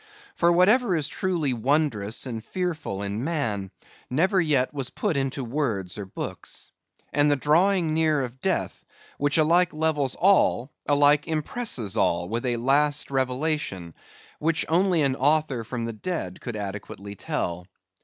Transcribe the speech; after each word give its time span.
For 0.33 0.51
whatever 0.51 0.95
is 0.95 1.07
truly 1.07 1.53
wondrous 1.53 2.25
and 2.25 2.43
fearful 2.43 3.03
in 3.03 3.23
man, 3.23 3.69
never 4.09 4.41
yet 4.41 4.73
was 4.73 4.89
put 4.89 5.15
into 5.15 5.43
words 5.43 5.95
or 5.95 6.07
books. 6.07 6.71
And 7.13 7.29
the 7.29 7.35
drawing 7.35 7.93
near 7.93 8.23
of 8.23 8.41
Death, 8.41 8.83
which 9.19 9.37
alike 9.37 9.75
levels 9.75 10.15
all, 10.15 10.71
alike 10.87 11.27
impresses 11.27 11.97
all 11.97 12.27
with 12.27 12.47
a 12.47 12.57
last 12.57 13.11
revelation, 13.11 13.93
which 14.39 14.65
only 14.67 15.03
an 15.03 15.15
author 15.15 15.63
from 15.63 15.85
the 15.85 15.93
dead 15.93 16.41
could 16.41 16.55
adequately 16.55 17.13
tell. 17.13 17.67